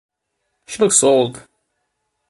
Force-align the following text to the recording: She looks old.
She 0.65 0.79
looks 0.81 1.03
old. 1.03 1.47